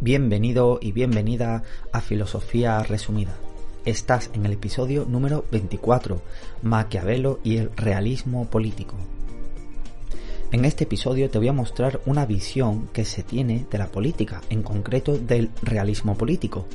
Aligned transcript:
Bienvenido 0.00 0.78
y 0.80 0.92
bienvenida 0.92 1.64
a 1.90 2.00
Filosofía 2.00 2.80
Resumida. 2.84 3.36
Estás 3.84 4.30
en 4.32 4.46
el 4.46 4.52
episodio 4.52 5.04
número 5.04 5.44
24, 5.50 6.22
Maquiavelo 6.62 7.40
y 7.42 7.56
el 7.56 7.72
realismo 7.74 8.48
político. 8.48 8.94
En 10.52 10.64
este 10.64 10.84
episodio 10.84 11.30
te 11.30 11.38
voy 11.38 11.48
a 11.48 11.52
mostrar 11.52 12.00
una 12.06 12.26
visión 12.26 12.86
que 12.92 13.04
se 13.04 13.24
tiene 13.24 13.66
de 13.68 13.76
la 13.76 13.88
política, 13.88 14.40
en 14.50 14.62
concreto 14.62 15.18
del 15.18 15.50
realismo 15.62 16.16
político, 16.16 16.66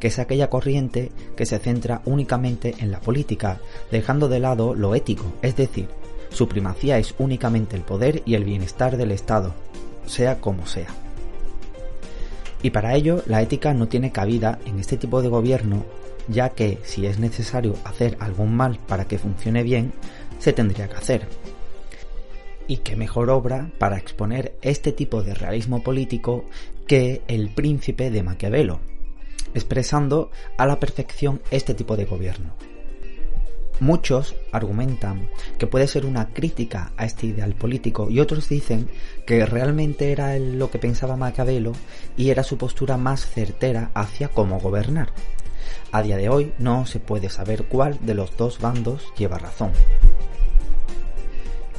que 0.00 0.08
es 0.08 0.18
aquella 0.18 0.50
corriente 0.50 1.12
que 1.36 1.46
se 1.46 1.60
centra 1.60 2.02
únicamente 2.06 2.74
en 2.80 2.90
la 2.90 2.98
política, 2.98 3.60
dejando 3.92 4.28
de 4.28 4.40
lado 4.40 4.74
lo 4.74 4.96
ético, 4.96 5.26
es 5.42 5.54
decir, 5.54 5.86
su 6.30 6.48
primacía 6.48 6.98
es 6.98 7.14
únicamente 7.18 7.76
el 7.76 7.82
poder 7.82 8.24
y 8.26 8.34
el 8.34 8.42
bienestar 8.42 8.96
del 8.96 9.12
Estado, 9.12 9.54
sea 10.06 10.40
como 10.40 10.66
sea. 10.66 10.88
Y 12.64 12.70
para 12.70 12.94
ello 12.94 13.22
la 13.26 13.42
ética 13.42 13.74
no 13.74 13.88
tiene 13.88 14.10
cabida 14.10 14.58
en 14.64 14.78
este 14.78 14.96
tipo 14.96 15.20
de 15.20 15.28
gobierno, 15.28 15.84
ya 16.28 16.48
que 16.48 16.78
si 16.82 17.04
es 17.04 17.18
necesario 17.18 17.74
hacer 17.84 18.16
algún 18.20 18.56
mal 18.56 18.78
para 18.88 19.04
que 19.04 19.18
funcione 19.18 19.62
bien, 19.62 19.92
se 20.38 20.54
tendría 20.54 20.88
que 20.88 20.96
hacer. 20.96 21.28
Y 22.66 22.78
qué 22.78 22.96
mejor 22.96 23.28
obra 23.28 23.70
para 23.78 23.98
exponer 23.98 24.56
este 24.62 24.92
tipo 24.92 25.22
de 25.22 25.34
realismo 25.34 25.82
político 25.82 26.46
que 26.86 27.20
El 27.28 27.50
príncipe 27.50 28.10
de 28.10 28.22
Maquiavelo, 28.22 28.80
expresando 29.52 30.30
a 30.56 30.64
la 30.64 30.80
perfección 30.80 31.42
este 31.50 31.74
tipo 31.74 31.98
de 31.98 32.06
gobierno. 32.06 32.54
Muchos 33.80 34.36
argumentan 34.52 35.28
que 35.58 35.66
puede 35.66 35.88
ser 35.88 36.06
una 36.06 36.28
crítica 36.28 36.92
a 36.96 37.04
este 37.04 37.26
ideal 37.26 37.54
político 37.54 38.08
y 38.08 38.20
otros 38.20 38.48
dicen 38.48 38.88
que 39.26 39.44
realmente 39.46 40.12
era 40.12 40.38
lo 40.38 40.70
que 40.70 40.78
pensaba 40.78 41.16
Maquiavelo 41.16 41.72
y 42.16 42.30
era 42.30 42.44
su 42.44 42.56
postura 42.56 42.96
más 42.96 43.26
certera 43.26 43.90
hacia 43.94 44.28
cómo 44.28 44.60
gobernar. 44.60 45.08
A 45.90 46.02
día 46.02 46.16
de 46.16 46.28
hoy 46.28 46.52
no 46.58 46.86
se 46.86 47.00
puede 47.00 47.30
saber 47.30 47.64
cuál 47.64 47.98
de 48.04 48.14
los 48.14 48.36
dos 48.36 48.60
bandos 48.60 49.12
lleva 49.16 49.38
razón. 49.38 49.72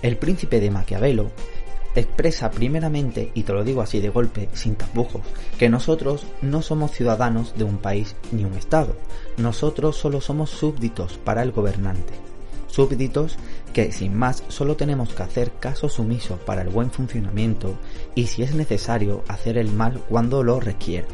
El 0.01 0.17
príncipe 0.17 0.59
de 0.59 0.71
Maquiavelo 0.71 1.31
expresa 2.01 2.51
primeramente, 2.51 3.31
y 3.33 3.43
te 3.43 3.53
lo 3.53 3.63
digo 3.63 3.81
así 3.81 3.99
de 3.99 4.09
golpe, 4.09 4.49
sin 4.53 4.75
tapujos, 4.75 5.21
que 5.57 5.69
nosotros 5.69 6.25
no 6.41 6.61
somos 6.61 6.91
ciudadanos 6.91 7.53
de 7.57 7.63
un 7.63 7.77
país 7.77 8.15
ni 8.31 8.43
un 8.43 8.53
estado, 8.53 8.95
nosotros 9.37 9.95
solo 9.95 10.21
somos 10.21 10.49
súbditos 10.49 11.17
para 11.17 11.41
el 11.41 11.51
gobernante. 11.51 12.13
Súbditos 12.67 13.37
que 13.73 13.91
sin 13.91 14.15
más 14.15 14.43
solo 14.49 14.75
tenemos 14.75 15.13
que 15.13 15.23
hacer 15.23 15.51
caso 15.59 15.87
sumiso 15.87 16.37
para 16.45 16.61
el 16.61 16.69
buen 16.69 16.91
funcionamiento 16.91 17.77
y 18.15 18.27
si 18.27 18.43
es 18.43 18.53
necesario 18.53 19.23
hacer 19.27 19.57
el 19.57 19.71
mal 19.71 20.01
cuando 20.09 20.43
lo 20.43 20.59
requiera. 20.59 21.07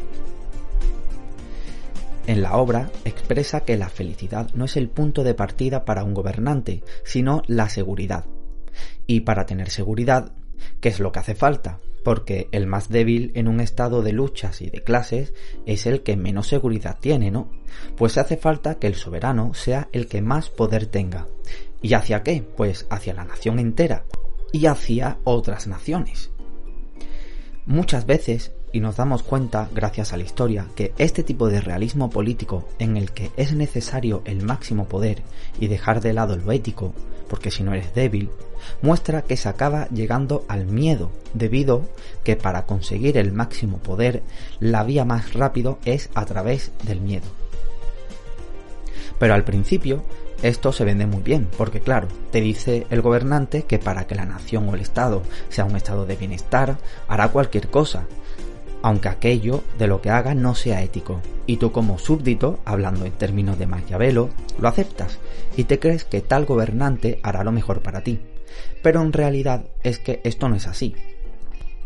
En 2.27 2.41
la 2.41 2.57
obra 2.57 2.91
expresa 3.03 3.61
que 3.61 3.77
la 3.77 3.89
felicidad 3.89 4.49
no 4.53 4.65
es 4.65 4.77
el 4.77 4.89
punto 4.89 5.23
de 5.23 5.33
partida 5.33 5.85
para 5.85 6.03
un 6.03 6.13
gobernante, 6.13 6.83
sino 7.03 7.41
la 7.47 7.67
seguridad. 7.67 8.25
Y 9.07 9.21
para 9.21 9.45
tener 9.45 9.69
seguridad 9.69 10.31
¿Qué 10.79 10.89
es 10.89 10.99
lo 10.99 11.11
que 11.11 11.19
hace 11.19 11.35
falta? 11.35 11.79
Porque 12.03 12.47
el 12.51 12.67
más 12.67 12.89
débil 12.89 13.31
en 13.35 13.47
un 13.47 13.59
estado 13.59 14.01
de 14.01 14.11
luchas 14.11 14.61
y 14.61 14.69
de 14.69 14.83
clases 14.83 15.33
es 15.65 15.85
el 15.85 16.01
que 16.01 16.17
menos 16.17 16.47
seguridad 16.47 16.97
tiene, 16.99 17.31
¿no? 17.31 17.51
Pues 17.95 18.17
hace 18.17 18.37
falta 18.37 18.75
que 18.75 18.87
el 18.87 18.95
soberano 18.95 19.53
sea 19.53 19.89
el 19.91 20.07
que 20.07 20.21
más 20.21 20.49
poder 20.49 20.87
tenga. 20.87 21.27
¿Y 21.81 21.93
hacia 21.93 22.23
qué? 22.23 22.43
Pues 22.55 22.87
hacia 22.89 23.13
la 23.13 23.25
nación 23.25 23.59
entera 23.59 24.05
y 24.51 24.65
hacia 24.65 25.19
otras 25.23 25.67
naciones. 25.67 26.31
Muchas 27.65 28.05
veces, 28.05 28.51
y 28.73 28.79
nos 28.79 28.97
damos 28.97 29.23
cuenta, 29.23 29.69
gracias 29.73 30.13
a 30.13 30.17
la 30.17 30.23
historia, 30.23 30.67
que 30.75 30.93
este 30.97 31.23
tipo 31.23 31.47
de 31.47 31.61
realismo 31.61 32.09
político 32.09 32.67
en 32.79 32.97
el 32.97 33.11
que 33.11 33.31
es 33.37 33.53
necesario 33.53 34.23
el 34.25 34.43
máximo 34.43 34.87
poder 34.87 35.21
y 35.59 35.67
dejar 35.67 36.01
de 36.01 36.13
lado 36.13 36.35
lo 36.35 36.51
ético, 36.51 36.93
porque 37.31 37.49
si 37.49 37.63
no 37.63 37.71
eres 37.73 37.95
débil, 37.95 38.29
muestra 38.81 39.21
que 39.21 39.37
se 39.37 39.47
acaba 39.47 39.87
llegando 39.87 40.43
al 40.49 40.65
miedo, 40.65 41.11
debido 41.33 41.87
que 42.25 42.35
para 42.35 42.65
conseguir 42.65 43.17
el 43.17 43.31
máximo 43.31 43.77
poder, 43.77 44.21
la 44.59 44.83
vía 44.83 45.05
más 45.05 45.33
rápido 45.33 45.79
es 45.85 46.09
a 46.13 46.25
través 46.25 46.73
del 46.83 46.99
miedo. 46.99 47.27
Pero 49.17 49.33
al 49.33 49.45
principio, 49.45 50.03
esto 50.43 50.73
se 50.73 50.83
vende 50.83 51.05
muy 51.05 51.23
bien, 51.23 51.47
porque 51.57 51.79
claro, 51.79 52.09
te 52.33 52.41
dice 52.41 52.85
el 52.89 53.01
gobernante 53.01 53.63
que 53.63 53.79
para 53.79 54.07
que 54.07 54.15
la 54.15 54.25
nación 54.25 54.67
o 54.67 54.75
el 54.75 54.81
Estado 54.81 55.21
sea 55.47 55.63
un 55.63 55.77
estado 55.77 56.05
de 56.05 56.17
bienestar, 56.17 56.79
hará 57.07 57.29
cualquier 57.29 57.69
cosa, 57.69 58.07
aunque 58.81 59.09
aquello 59.09 59.63
de 59.77 59.87
lo 59.87 60.01
que 60.01 60.09
haga 60.09 60.33
no 60.33 60.55
sea 60.55 60.81
ético. 60.81 61.21
Y 61.45 61.57
tú 61.57 61.71
como 61.71 61.99
súbdito, 61.99 62.59
hablando 62.65 63.05
en 63.05 63.11
términos 63.13 63.57
de 63.59 63.67
Maquiavelo, 63.67 64.29
lo 64.59 64.67
aceptas 64.67 65.19
y 65.57 65.65
te 65.65 65.79
crees 65.79 66.05
que 66.05 66.21
tal 66.21 66.45
gobernante 66.45 67.19
hará 67.23 67.43
lo 67.43 67.51
mejor 67.51 67.81
para 67.81 68.01
ti. 68.01 68.19
Pero 68.81 69.01
en 69.01 69.13
realidad 69.13 69.65
es 69.83 69.99
que 69.99 70.21
esto 70.23 70.49
no 70.49 70.55
es 70.55 70.67
así. 70.67 70.95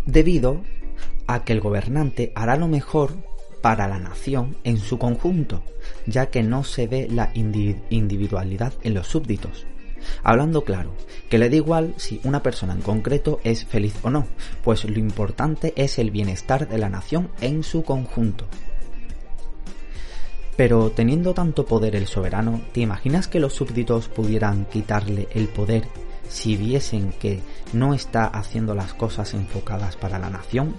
Debido 0.05 0.61
a 1.27 1.43
que 1.43 1.53
el 1.53 1.61
gobernante 1.61 2.31
hará 2.35 2.55
lo 2.55 2.67
mejor 2.67 3.13
para 3.61 3.87
la 3.87 3.99
nación 3.99 4.57
en 4.63 4.77
su 4.77 4.99
conjunto, 4.99 5.63
ya 6.05 6.27
que 6.27 6.43
no 6.43 6.63
se 6.63 6.85
ve 6.87 7.07
la 7.09 7.31
individualidad 7.33 8.73
en 8.83 8.93
los 8.93 9.07
súbditos. 9.07 9.65
Hablando 10.23 10.63
claro, 10.63 10.93
que 11.29 11.37
le 11.37 11.49
da 11.49 11.55
igual 11.55 11.93
si 11.97 12.19
una 12.23 12.43
persona 12.43 12.73
en 12.73 12.81
concreto 12.81 13.39
es 13.43 13.65
feliz 13.65 13.95
o 14.03 14.09
no, 14.09 14.27
pues 14.63 14.85
lo 14.85 14.99
importante 14.99 15.73
es 15.75 15.99
el 15.99 16.11
bienestar 16.11 16.67
de 16.67 16.77
la 16.77 16.89
nación 16.89 17.29
en 17.41 17.63
su 17.63 17.83
conjunto. 17.83 18.45
Pero 20.57 20.91
teniendo 20.91 21.33
tanto 21.33 21.65
poder 21.65 21.95
el 21.95 22.07
soberano, 22.07 22.61
¿te 22.71 22.81
imaginas 22.81 23.27
que 23.27 23.39
los 23.39 23.53
súbditos 23.53 24.07
pudieran 24.07 24.65
quitarle 24.65 25.27
el 25.33 25.47
poder 25.49 25.85
si 26.29 26.55
viesen 26.55 27.11
que 27.19 27.41
no 27.73 27.93
está 27.93 28.25
haciendo 28.25 28.73
las 28.73 28.93
cosas 28.93 29.33
enfocadas 29.33 29.97
para 29.97 30.17
la 30.17 30.29
nación? 30.29 30.75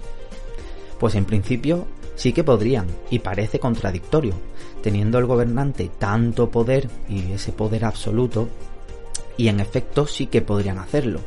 Pues 0.99 1.13
en 1.13 1.25
principio 1.25 1.87
sí 2.15 2.33
que 2.33 2.43
podrían, 2.43 2.87
y 3.11 3.19
parece 3.19 3.59
contradictorio, 3.59 4.33
teniendo 4.81 5.19
el 5.19 5.27
gobernante 5.27 5.91
tanto 5.99 6.49
poder 6.49 6.89
y 7.07 7.31
ese 7.31 7.51
poder 7.51 7.85
absoluto, 7.85 8.49
y 9.37 9.47
en 9.47 9.59
efecto 9.59 10.07
sí 10.07 10.27
que 10.27 10.41
podrían 10.41 10.79
hacerlo. 10.79 11.21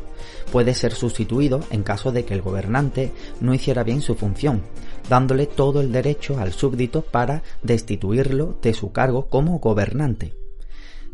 Puede 0.52 0.74
ser 0.74 0.92
sustituido 0.92 1.60
en 1.70 1.82
caso 1.82 2.12
de 2.12 2.24
que 2.24 2.34
el 2.34 2.42
gobernante 2.42 3.12
no 3.40 3.54
hiciera 3.54 3.84
bien 3.84 4.02
su 4.02 4.16
función, 4.16 4.62
dándole 5.08 5.46
todo 5.46 5.80
el 5.80 5.92
derecho 5.92 6.38
al 6.38 6.52
súbdito 6.52 7.02
para 7.02 7.42
destituirlo 7.62 8.58
de 8.60 8.74
su 8.74 8.92
cargo 8.92 9.26
como 9.26 9.58
gobernante. 9.58 10.34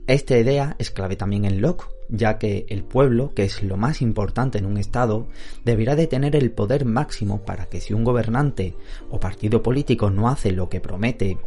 Esta 0.07 0.39
idea 0.39 0.77
es 0.79 0.91
clave 0.91 1.17
también 1.17 1.45
en 1.45 1.61
Locke, 1.61 1.89
ya 2.09 2.39
que 2.39 2.65
el 2.69 2.85
pueblo, 2.85 3.33
que 3.35 3.45
es 3.45 3.63
lo 3.65 3.77
más 3.77 4.01
importante 4.01 4.59
en 4.59 4.67
un 4.67 4.79
Estado, 4.79 5.27
deberá 5.65 5.97
de 5.97 6.07
tener 6.07 6.37
el 6.37 6.53
poder 6.53 6.85
máximo 6.85 7.45
para 7.45 7.67
que 7.67 7.81
si 7.81 7.93
un 7.93 8.05
gobernante 8.05 8.75
o 9.11 9.19
partido 9.19 9.63
político 9.63 10.09
no 10.11 10.29
hace 10.29 10.53
lo 10.53 10.69
que 10.69 10.81
promete 10.81 11.39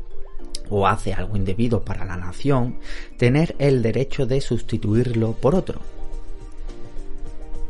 o 0.69 0.87
hace 0.87 1.13
algo 1.13 1.35
indebido 1.35 1.83
para 1.83 2.05
la 2.05 2.17
nación, 2.17 2.77
tener 3.17 3.55
el 3.59 3.81
derecho 3.81 4.25
de 4.25 4.41
sustituirlo 4.41 5.33
por 5.33 5.55
otro. 5.55 5.81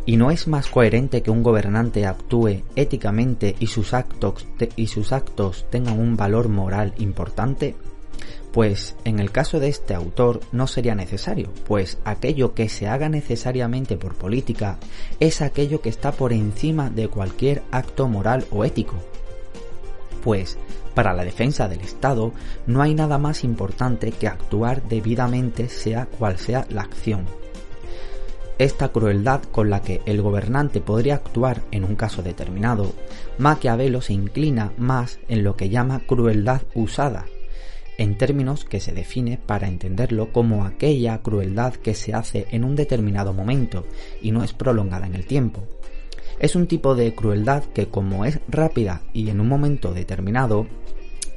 ¿Y 0.06 0.18
no 0.18 0.32
es 0.32 0.48
más 0.48 0.68
coherente 0.68 1.22
que 1.22 1.30
un 1.30 1.44
gobernante 1.44 2.08
actúe 2.08 2.64
éticamente 2.76 3.56
y 3.60 3.68
sus 3.68 3.94
actos, 3.94 4.48
y 4.76 4.88
sus 4.88 5.12
actos 5.12 5.68
tengan 5.70 6.00
un 6.00 6.18
valor 6.18 6.50
moral 6.50 6.94
importante? 6.98 7.76
Pues 8.52 8.96
en 9.06 9.20
el 9.20 9.32
caso 9.32 9.60
de 9.60 9.68
este 9.68 9.94
autor 9.94 10.40
no 10.52 10.66
sería 10.66 10.96
necesario, 10.96 11.52
pues 11.68 12.00
aquello 12.06 12.56
que 12.56 12.70
se 12.70 12.88
haga 12.88 13.08
necesariamente 13.08 13.98
por 13.98 14.16
política 14.16 14.80
es 15.20 15.42
aquello 15.42 15.82
que 15.82 15.90
está 15.90 16.12
por 16.12 16.34
encima 16.34 16.90
de 16.90 17.08
cualquier 17.08 17.62
acto 17.70 18.08
moral 18.08 18.46
o 18.50 18.66
ético. 18.66 18.96
Pues, 20.24 20.58
para 20.94 21.14
la 21.14 21.24
defensa 21.24 21.68
del 21.68 21.82
Estado 21.82 22.34
no 22.68 22.82
hay 22.82 22.94
nada 22.94 23.18
más 23.18 23.44
importante 23.44 24.12
que 24.12 24.28
actuar 24.28 24.84
debidamente 24.88 25.70
sea 25.70 26.06
cual 26.06 26.38
sea 26.38 26.66
la 26.70 26.82
acción. 26.82 27.26
Esta 28.58 28.90
crueldad 28.90 29.42
con 29.44 29.70
la 29.70 29.82
que 29.82 30.02
el 30.06 30.22
gobernante 30.22 30.82
podría 30.82 31.16
actuar 31.16 31.62
en 31.72 31.86
un 31.86 31.96
caso 31.96 32.22
determinado, 32.22 32.92
Maquiavelo 33.38 34.02
se 34.02 34.12
inclina 34.12 34.74
más 34.78 35.20
en 35.30 35.46
lo 35.46 35.56
que 35.56 35.70
llama 35.70 36.02
crueldad 36.06 36.64
usada, 36.76 37.26
en 37.98 38.18
términos 38.18 38.66
que 38.66 38.82
se 38.82 38.92
define 38.92 39.38
para 39.38 39.70
entenderlo 39.70 40.34
como 40.34 40.66
aquella 40.66 41.22
crueldad 41.22 41.76
que 41.76 41.94
se 41.96 42.14
hace 42.14 42.48
en 42.52 42.66
un 42.66 42.76
determinado 42.76 43.32
momento 43.32 43.86
y 44.22 44.32
no 44.32 44.44
es 44.44 44.52
prolongada 44.52 45.08
en 45.08 45.16
el 45.16 45.26
tiempo. 45.26 45.64
Es 46.40 46.56
un 46.56 46.68
tipo 46.68 46.96
de 46.96 47.14
crueldad 47.14 47.64
que 47.66 47.88
como 47.88 48.26
es 48.26 48.40
rápida 48.48 49.02
y 49.14 49.30
en 49.30 49.42
un 49.42 49.48
momento 49.48 49.94
determinado, 49.94 50.68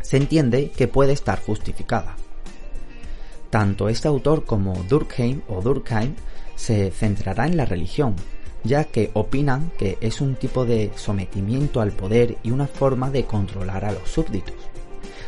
se 0.01 0.17
entiende 0.17 0.71
que 0.71 0.89
puede 0.89 1.13
estar 1.13 1.41
justificada. 1.41 2.17
Tanto 3.51 3.89
este 3.89 4.09
autor 4.09 4.45
como 4.45 4.75
Durkheim 4.89 5.43
o 5.49 5.61
Durkheim 5.61 6.15
se 6.55 6.91
centrará 6.91 7.47
en 7.47 7.57
la 7.57 7.65
religión, 7.65 8.17
ya 8.65 8.85
que 8.85 9.11
opinan 9.15 9.73
que 9.77 9.99
es 10.01 10.21
un 10.21 10.37
tipo 10.37 10.65
de 10.65 10.91
sometimiento 10.97 11.81
al 11.81 11.93
poder 11.93 12.39
y 12.43 12.51
una 12.51 12.67
forma 12.67 13.11
de 13.11 13.25
controlar 13.25 13.85
a 13.85 13.93
los 13.93 14.09
súbditos 14.09 14.55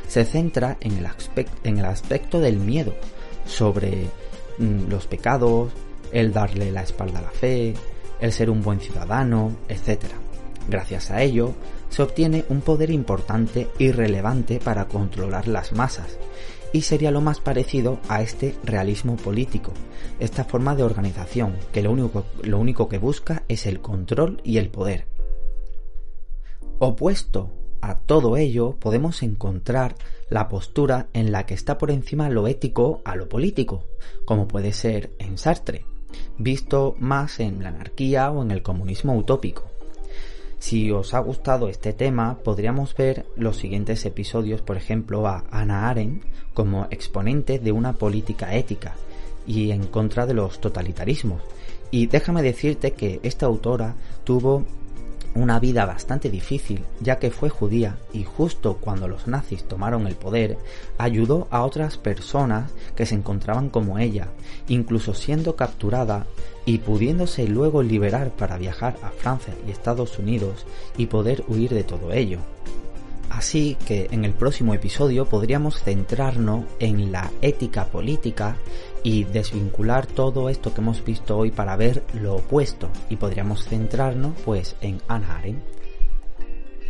se 0.09 0.25
centra 0.25 0.77
en 0.81 0.99
el, 0.99 1.87
aspecto 1.87 2.41
del 2.41 2.57
miedo 2.57 2.95
sobre 3.47 4.09
mm, 4.59 4.89
los 4.89 5.07
pecados, 5.07 5.73
el 6.13 6.33
darle 6.33 6.71
la 6.71 6.83
espalda 6.83 7.19
a 7.19 7.23
la 7.23 7.31
fe, 7.31 7.75
el 8.25 8.33
ser 8.33 8.49
un 8.49 8.63
buen 8.63 8.81
ciudadano, 8.81 9.53
etc. 9.69 10.05
Gracias 10.69 11.11
a 11.11 11.23
ello, 11.23 11.55
se 11.91 12.03
obtiene 12.03 12.45
un 12.49 12.63
poder 12.63 12.91
importante 12.91 13.69
y 13.79 13.93
relevante 13.93 14.61
para 14.61 14.87
controlar 14.87 15.47
las 15.47 15.73
masas, 15.73 16.19
y 16.73 16.83
sería 16.83 17.11
lo 17.11 17.21
más 17.21 17.41
parecido 17.41 18.01
a 18.09 18.23
este 18.23 18.55
realismo 18.65 19.17
político, 19.17 19.73
esta 20.21 20.45
forma 20.45 20.75
de 20.75 20.85
organización 20.85 21.55
que 21.71 21.83
lo 21.83 21.93
único, 21.93 22.25
lo 22.43 22.59
único 22.59 22.89
que 22.89 22.99
busca 22.99 23.43
es 23.47 23.67
el 23.67 23.81
control 23.81 24.41
y 24.43 24.57
el 24.57 24.71
poder. 24.71 25.07
Opuesto 26.79 27.51
a 27.83 27.99
todo 27.99 28.39
ello 28.39 28.77
podemos 28.81 29.23
encontrar 29.23 29.97
la 30.31 30.49
postura 30.49 31.09
en 31.13 31.31
la 31.31 31.45
que 31.45 31.53
está 31.53 31.77
por 31.77 31.91
encima 31.91 32.31
lo 32.31 32.49
ético 32.49 33.03
a 33.05 33.17
lo 33.17 33.29
político, 33.29 33.85
como 34.25 34.49
puede 34.49 34.73
ser 34.73 35.11
en 35.19 35.37
Sartre, 35.37 35.85
visto 36.39 36.95
más 36.99 37.41
en 37.41 37.63
la 37.63 37.71
anarquía 37.71 38.31
o 38.31 38.43
en 38.43 38.51
el 38.51 38.63
comunismo 38.63 39.17
utópico. 39.17 39.65
Si 40.59 40.91
os 40.91 41.13
ha 41.13 41.19
gustado 41.19 41.69
este 41.69 41.93
tema, 41.93 42.39
podríamos 42.43 42.95
ver 42.97 43.27
los 43.37 43.59
siguientes 43.59 44.07
episodios, 44.07 44.63
por 44.63 44.77
ejemplo, 44.77 45.27
a 45.27 45.45
Anna 45.51 45.91
Arendt 45.91 46.25
como 46.55 46.87
exponente 46.91 47.59
de 47.59 47.73
una 47.73 47.93
política 47.93 48.55
ética 48.55 48.95
y 49.47 49.73
en 49.73 49.87
contra 49.87 50.25
de 50.25 50.35
los 50.35 50.61
totalitarismos. 50.61 51.43
Y 51.91 52.07
déjame 52.07 52.43
decirte 52.43 52.93
que 52.93 53.21
esta 53.23 53.47
autora 53.47 53.95
tuvo 54.25 54.65
una 55.35 55.59
vida 55.59 55.85
bastante 55.85 56.31
difícil, 56.31 56.85
ya 57.01 57.19
que 57.19 57.31
fue 57.31 57.49
judía 57.49 57.97
y 58.13 58.25
justo 58.25 58.79
cuando 58.81 59.09
los 59.09 59.27
nazis 59.27 59.65
tomaron 59.65 60.07
el 60.07 60.15
poder, 60.15 60.57
ayudó 60.97 61.49
a 61.51 61.65
otras 61.65 61.97
personas 61.99 62.71
que 62.95 63.07
se 63.07 63.15
encontraban 63.15 63.69
como 63.69 63.99
ella, 63.99 64.29
incluso 64.69 65.15
siendo 65.15 65.57
capturada 65.57 66.27
y 66.65 66.79
pudiéndose 66.79 67.47
luego 67.49 67.83
liberar 67.83 68.31
para 68.31 68.59
viajar 68.59 68.97
a 69.03 69.11
Francia 69.11 69.55
y 69.67 69.71
Estados 69.71 70.19
Unidos 70.19 70.67
y 70.97 71.07
poder 71.07 71.45
huir 71.49 71.71
de 71.75 71.85
todo 71.85 72.13
ello. 72.13 72.39
Así 73.31 73.77
que 73.87 74.07
en 74.13 74.25
el 74.25 74.33
próximo 74.33 74.75
episodio 74.75 75.27
podríamos 75.27 75.83
centrarnos 75.83 76.67
en 76.79 77.11
la 77.11 77.33
ética 77.43 77.87
política 77.87 78.57
y 79.05 79.23
desvincular 79.25 80.07
todo 80.07 80.49
esto 80.49 80.75
que 80.75 80.81
hemos 80.81 81.05
visto 81.05 81.39
hoy 81.39 81.53
para 81.53 81.77
ver 81.77 82.03
lo 82.15 82.37
opuesto 82.37 82.89
y 83.09 83.17
podríamos 83.17 83.67
centrarnos 83.67 84.33
pues 84.45 84.75
en 84.81 85.01
Anna 85.07 85.41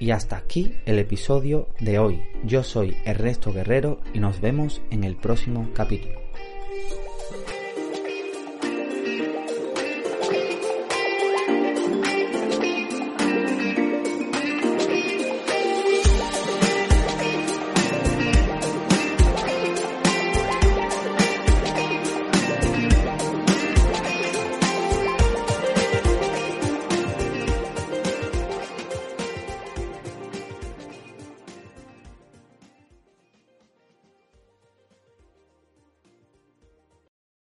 Y 0.01 0.11
hasta 0.13 0.37
aquí 0.39 0.75
el 0.87 0.99
episodio 0.99 1.69
de 1.81 1.99
hoy. 1.99 2.23
Yo 2.45 2.63
soy 2.63 2.97
Ernesto 3.05 3.53
Guerrero 3.53 4.01
y 4.15 4.21
nos 4.21 4.41
vemos 4.41 4.81
en 4.91 5.05
el 5.05 5.17
próximo 5.17 5.69
capítulo. 5.75 6.24